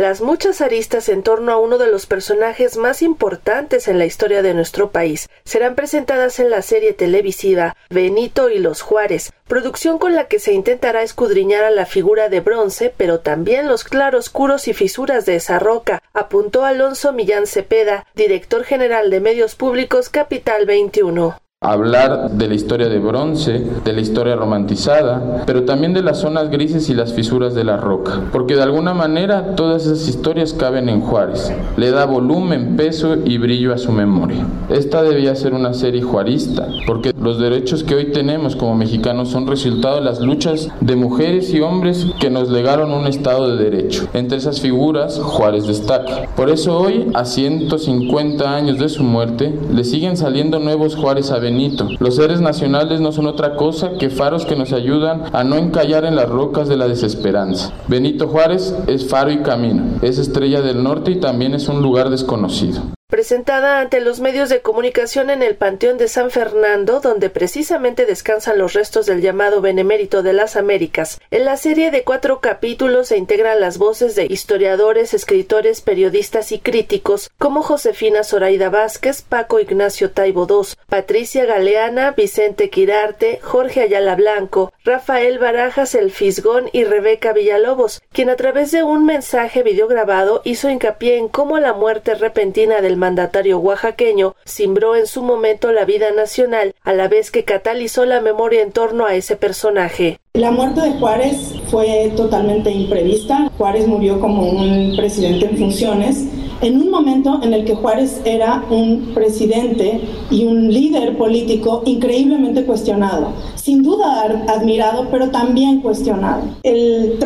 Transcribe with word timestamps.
las 0.00 0.22
muchas 0.22 0.62
aristas 0.62 1.10
en 1.10 1.22
torno 1.22 1.52
a 1.52 1.58
uno 1.58 1.76
de 1.76 1.86
los 1.86 2.06
personajes 2.06 2.78
más 2.78 3.02
importantes 3.02 3.86
en 3.86 3.98
la 3.98 4.06
historia 4.06 4.40
de 4.40 4.54
nuestro 4.54 4.90
país. 4.90 5.28
Serán 5.44 5.74
presentadas 5.74 6.40
en 6.40 6.48
la 6.48 6.62
serie 6.62 6.94
televisiva 6.94 7.76
Benito 7.90 8.48
y 8.48 8.60
los 8.60 8.80
Juárez, 8.80 9.30
producción 9.46 9.98
con 9.98 10.14
la 10.14 10.26
que 10.26 10.38
se 10.38 10.54
intentará 10.54 11.02
escudriñar 11.02 11.64
a 11.64 11.70
la 11.70 11.84
figura 11.84 12.30
de 12.30 12.40
bronce, 12.40 12.94
pero 12.96 13.20
también 13.20 13.68
los 13.68 13.84
claroscuros 13.84 14.68
y 14.68 14.72
fisuras 14.72 15.26
de 15.26 15.36
esa 15.36 15.58
roca, 15.58 16.02
apuntó 16.14 16.64
Alonso 16.64 17.12
Millán 17.12 17.46
Cepeda, 17.46 18.06
director 18.14 18.64
general 18.64 19.10
de 19.10 19.20
Medios 19.20 19.54
Públicos 19.54 20.08
Capital 20.08 20.64
21 20.64 21.38
hablar 21.62 22.30
de 22.30 22.48
la 22.48 22.54
historia 22.54 22.88
de 22.88 22.98
bronce, 22.98 23.62
de 23.84 23.92
la 23.92 24.00
historia 24.00 24.34
romantizada, 24.34 25.42
pero 25.44 25.64
también 25.64 25.92
de 25.92 26.02
las 26.02 26.16
zonas 26.16 26.48
grises 26.48 26.88
y 26.88 26.94
las 26.94 27.12
fisuras 27.12 27.54
de 27.54 27.64
la 27.64 27.76
roca, 27.76 28.22
porque 28.32 28.56
de 28.56 28.62
alguna 28.62 28.94
manera 28.94 29.54
todas 29.56 29.84
esas 29.84 30.08
historias 30.08 30.54
caben 30.54 30.88
en 30.88 31.02
Juárez, 31.02 31.52
le 31.76 31.90
da 31.90 32.06
volumen, 32.06 32.76
peso 32.76 33.14
y 33.26 33.36
brillo 33.36 33.74
a 33.74 33.76
su 33.76 33.92
memoria. 33.92 34.46
Esta 34.70 35.02
debía 35.02 35.36
ser 35.36 35.52
una 35.52 35.74
serie 35.74 36.00
juarista, 36.00 36.66
porque 36.86 37.12
los 37.20 37.38
derechos 37.38 37.84
que 37.84 37.94
hoy 37.94 38.06
tenemos 38.10 38.56
como 38.56 38.74
mexicanos 38.74 39.28
son 39.28 39.46
resultado 39.46 39.96
de 39.96 40.04
las 40.04 40.20
luchas 40.20 40.70
de 40.80 40.96
mujeres 40.96 41.52
y 41.52 41.60
hombres 41.60 42.06
que 42.18 42.30
nos 42.30 42.48
legaron 42.48 42.90
un 42.90 43.06
Estado 43.06 43.54
de 43.54 43.62
Derecho. 43.62 44.08
Entre 44.14 44.38
esas 44.38 44.62
figuras, 44.62 45.18
Juárez 45.18 45.66
destaca. 45.66 46.24
Por 46.36 46.48
eso 46.48 46.78
hoy, 46.78 47.10
a 47.12 47.26
150 47.26 48.50
años 48.50 48.78
de 48.78 48.88
su 48.88 49.04
muerte, 49.04 49.54
le 49.70 49.84
siguen 49.84 50.16
saliendo 50.16 50.58
nuevos 50.58 50.96
Juárez 50.96 51.30
a 51.30 51.49
los 51.98 52.16
seres 52.16 52.40
nacionales 52.40 53.00
no 53.00 53.12
son 53.12 53.26
otra 53.26 53.56
cosa 53.56 53.92
que 53.98 54.10
faros 54.10 54.44
que 54.44 54.56
nos 54.56 54.72
ayudan 54.72 55.24
a 55.32 55.44
no 55.44 55.56
encallar 55.56 56.04
en 56.04 56.16
las 56.16 56.28
rocas 56.28 56.68
de 56.68 56.76
la 56.76 56.88
desesperanza. 56.88 57.72
Benito 57.88 58.28
Juárez 58.28 58.74
es 58.86 59.08
faro 59.08 59.30
y 59.30 59.38
camino, 59.38 59.84
es 60.02 60.18
estrella 60.18 60.60
del 60.60 60.82
norte 60.82 61.12
y 61.12 61.20
también 61.20 61.54
es 61.54 61.68
un 61.68 61.82
lugar 61.82 62.10
desconocido 62.10 62.82
presentada 63.10 63.80
ante 63.80 64.00
los 64.00 64.20
medios 64.20 64.48
de 64.48 64.62
comunicación 64.62 65.28
en 65.28 65.42
el 65.42 65.56
Panteón 65.56 65.98
de 65.98 66.08
San 66.08 66.30
Fernando, 66.30 67.00
donde 67.00 67.28
precisamente 67.28 68.06
descansan 68.06 68.58
los 68.58 68.72
restos 68.72 69.06
del 69.06 69.20
llamado 69.20 69.60
Benemérito 69.60 70.22
de 70.22 70.32
las 70.32 70.56
Américas. 70.56 71.20
En 71.30 71.44
la 71.44 71.56
serie 71.56 71.90
de 71.90 72.04
cuatro 72.04 72.40
capítulos 72.40 73.08
se 73.08 73.18
integran 73.18 73.60
las 73.60 73.76
voces 73.76 74.14
de 74.14 74.26
historiadores, 74.26 75.12
escritores, 75.12 75.80
periodistas 75.80 76.52
y 76.52 76.60
críticos, 76.60 77.30
como 77.36 77.62
Josefina 77.62 78.24
Zoraida 78.24 78.70
Vázquez, 78.70 79.22
Paco 79.22 79.60
Ignacio 79.60 80.12
Taibo 80.12 80.46
II, 80.48 80.74
Patricia 80.88 81.44
Galeana, 81.44 82.12
Vicente 82.12 82.70
Quirarte, 82.70 83.40
Jorge 83.42 83.82
Ayala 83.82 84.14
Blanco, 84.14 84.72
Rafael 84.84 85.38
Barajas 85.38 85.94
El 85.94 86.12
Fisgón 86.12 86.70
y 86.72 86.84
Rebeca 86.84 87.32
Villalobos, 87.32 88.00
quien 88.12 88.30
a 88.30 88.36
través 88.36 88.70
de 88.70 88.84
un 88.84 89.04
mensaje 89.04 89.62
videograbado 89.62 90.42
hizo 90.44 90.70
hincapié 90.70 91.18
en 91.18 91.28
cómo 91.28 91.58
la 91.58 91.72
muerte 91.72 92.14
repentina 92.14 92.80
del 92.80 92.99
mandatario 93.00 93.58
oaxaqueño 93.58 94.36
cimbró 94.46 94.94
en 94.94 95.08
su 95.08 95.22
momento 95.22 95.72
la 95.72 95.84
vida 95.84 96.12
nacional, 96.12 96.76
a 96.84 96.92
la 96.92 97.08
vez 97.08 97.32
que 97.32 97.44
catalizó 97.44 98.04
la 98.04 98.20
memoria 98.20 98.62
en 98.62 98.70
torno 98.70 99.06
a 99.06 99.16
ese 99.16 99.34
personaje. 99.34 100.20
La 100.34 100.52
muerte 100.52 100.82
de 100.82 100.92
Juárez 100.92 101.54
fue 101.68 102.12
totalmente 102.16 102.70
imprevista. 102.70 103.50
Juárez 103.58 103.88
murió 103.88 104.20
como 104.20 104.48
un 104.48 104.94
presidente 104.96 105.46
en 105.46 105.58
funciones 105.58 106.28
en 106.62 106.80
un 106.80 106.90
momento 106.90 107.40
en 107.42 107.54
el 107.54 107.64
que 107.64 107.74
Juárez 107.74 108.20
era 108.24 108.62
un 108.70 109.12
presidente 109.14 110.00
y 110.30 110.44
un 110.44 110.72
líder 110.72 111.16
político 111.16 111.82
increíblemente 111.86 112.64
cuestionado, 112.64 113.32
sin 113.54 113.82
duda 113.82 114.22
admirado, 114.48 115.08
pero 115.10 115.30
también 115.30 115.80
cuestionado. 115.80 116.42
El 116.62 117.16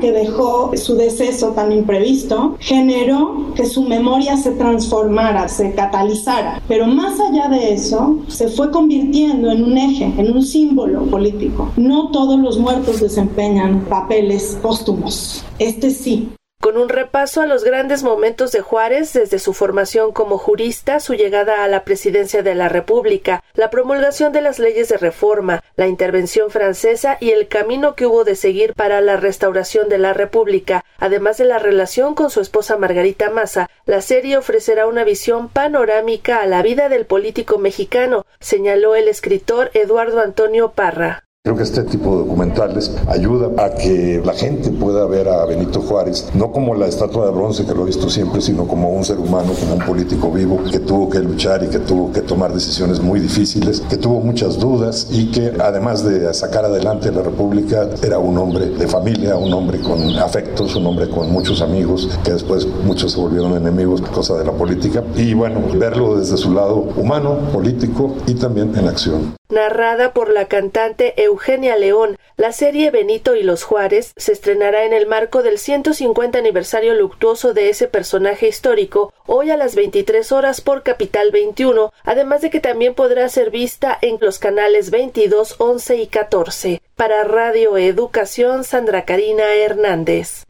que 0.00 0.12
dejó 0.12 0.72
su 0.76 0.96
deceso 0.96 1.50
tan 1.50 1.72
imprevisto 1.72 2.56
generó 2.58 3.52
que 3.54 3.66
su 3.66 3.82
memoria 3.82 4.36
se 4.36 4.52
transformara, 4.52 5.48
se 5.48 5.74
catalizara, 5.74 6.60
pero 6.66 6.86
más 6.86 7.20
allá 7.20 7.48
de 7.48 7.74
eso, 7.74 8.18
se 8.28 8.48
fue 8.48 8.70
convirtiendo 8.70 9.50
en 9.50 9.64
un 9.64 9.78
eje, 9.78 10.12
en 10.16 10.32
un 10.32 10.42
símbolo 10.42 11.04
político. 11.04 11.70
No 11.76 12.10
todos 12.10 12.38
los 12.40 12.58
muertos 12.58 13.00
desempeñan 13.00 13.84
papeles 13.88 14.58
póstumos. 14.62 15.44
Este 15.58 15.90
sí, 15.90 16.28
con 16.60 16.76
un 16.76 16.90
repaso 16.90 17.40
a 17.40 17.46
los 17.46 17.64
grandes 17.64 18.02
momentos 18.02 18.52
de 18.52 18.60
Juárez 18.60 19.14
desde 19.14 19.38
su 19.38 19.54
formación 19.54 20.12
como 20.12 20.36
jurista, 20.36 21.00
su 21.00 21.14
llegada 21.14 21.64
a 21.64 21.68
la 21.68 21.84
presidencia 21.84 22.42
de 22.42 22.54
la 22.54 22.68
República, 22.68 23.42
la 23.54 23.70
promulgación 23.70 24.32
de 24.32 24.42
las 24.42 24.58
leyes 24.58 24.90
de 24.90 24.98
reforma, 24.98 25.64
la 25.76 25.88
intervención 25.88 26.50
francesa 26.50 27.16
y 27.18 27.30
el 27.30 27.48
camino 27.48 27.94
que 27.94 28.04
hubo 28.04 28.24
de 28.24 28.36
seguir 28.36 28.74
para 28.74 29.00
la 29.00 29.16
restauración 29.16 29.88
de 29.88 29.96
la 29.96 30.12
República, 30.12 30.84
además 30.98 31.38
de 31.38 31.46
la 31.46 31.58
relación 31.58 32.14
con 32.14 32.30
su 32.30 32.42
esposa 32.42 32.76
Margarita 32.76 33.30
Massa, 33.30 33.70
la 33.86 34.02
serie 34.02 34.36
ofrecerá 34.36 34.86
una 34.86 35.04
visión 35.04 35.48
panorámica 35.48 36.42
a 36.42 36.46
la 36.46 36.60
vida 36.60 36.90
del 36.90 37.06
político 37.06 37.56
mexicano, 37.56 38.26
señaló 38.38 38.96
el 38.96 39.08
escritor 39.08 39.70
Eduardo 39.72 40.20
Antonio 40.20 40.72
Parra. 40.72 41.24
Creo 41.42 41.56
que 41.56 41.62
este 41.62 41.84
tipo 41.84 42.10
de 42.10 42.24
documentales 42.24 42.94
ayuda 43.08 43.64
a 43.64 43.70
que 43.70 44.20
la 44.22 44.34
gente 44.34 44.68
pueda 44.68 45.06
ver 45.06 45.26
a 45.26 45.46
Benito 45.46 45.80
Juárez, 45.80 46.28
no 46.34 46.52
como 46.52 46.74
la 46.74 46.86
estatua 46.86 47.24
de 47.24 47.32
bronce 47.32 47.64
que 47.64 47.74
lo 47.74 47.84
he 47.84 47.86
visto 47.86 48.10
siempre, 48.10 48.42
sino 48.42 48.68
como 48.68 48.90
un 48.90 49.02
ser 49.04 49.18
humano, 49.18 49.54
como 49.58 49.76
un 49.76 49.80
político 49.80 50.30
vivo 50.30 50.62
que 50.70 50.80
tuvo 50.80 51.08
que 51.08 51.18
luchar 51.20 51.64
y 51.64 51.68
que 51.68 51.78
tuvo 51.78 52.12
que 52.12 52.20
tomar 52.20 52.52
decisiones 52.52 53.00
muy 53.00 53.20
difíciles, 53.20 53.80
que 53.80 53.96
tuvo 53.96 54.20
muchas 54.20 54.58
dudas 54.58 55.08
y 55.10 55.30
que 55.30 55.54
además 55.58 56.04
de 56.04 56.34
sacar 56.34 56.66
adelante 56.66 57.10
la 57.10 57.22
República 57.22 57.88
era 58.02 58.18
un 58.18 58.36
hombre 58.36 58.66
de 58.66 58.86
familia, 58.86 59.38
un 59.38 59.54
hombre 59.54 59.80
con 59.80 60.10
afectos, 60.18 60.76
un 60.76 60.86
hombre 60.88 61.08
con 61.08 61.32
muchos 61.32 61.62
amigos, 61.62 62.10
que 62.22 62.34
después 62.34 62.68
muchos 62.84 63.12
se 63.12 63.18
volvieron 63.18 63.56
enemigos 63.56 64.02
por 64.02 64.10
causa 64.10 64.36
de 64.36 64.44
la 64.44 64.52
política. 64.52 65.02
Y 65.16 65.32
bueno, 65.32 65.62
verlo 65.72 66.18
desde 66.18 66.36
su 66.36 66.52
lado 66.52 66.86
humano, 66.98 67.38
político 67.50 68.14
y 68.26 68.34
también 68.34 68.76
en 68.76 68.88
acción. 68.88 69.39
Narrada 69.50 70.12
por 70.12 70.30
la 70.30 70.46
cantante 70.46 71.20
Eugenia 71.22 71.76
León, 71.76 72.18
la 72.36 72.52
serie 72.52 72.90
Benito 72.90 73.34
y 73.34 73.42
los 73.42 73.64
Juárez 73.64 74.12
se 74.16 74.32
estrenará 74.32 74.84
en 74.84 74.92
el 74.92 75.06
marco 75.06 75.42
del 75.42 75.58
150 75.58 76.38
aniversario 76.38 76.94
luctuoso 76.94 77.52
de 77.52 77.68
ese 77.68 77.88
personaje 77.88 78.46
histórico, 78.46 79.12
hoy 79.26 79.50
a 79.50 79.56
las 79.56 79.74
23 79.74 80.30
horas 80.32 80.60
por 80.60 80.84
Capital 80.84 81.32
21, 81.32 81.92
además 82.04 82.42
de 82.42 82.50
que 82.50 82.60
también 82.60 82.94
podrá 82.94 83.28
ser 83.28 83.50
vista 83.50 83.98
en 84.00 84.18
los 84.20 84.38
canales 84.38 84.90
22, 84.90 85.56
11 85.58 85.96
y 85.96 86.06
14. 86.06 86.82
Para 86.94 87.24
Radio 87.24 87.76
Educación, 87.76 88.62
Sandra 88.62 89.04
Karina 89.04 89.54
Hernández. 89.54 90.44